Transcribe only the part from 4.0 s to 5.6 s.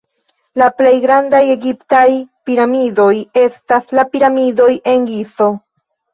la piramidoj en Gizo.